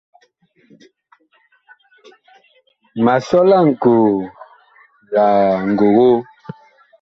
[3.03, 4.09] Ma sɔ laŋkoo
[5.13, 5.23] la
[5.71, 6.17] ngogoo.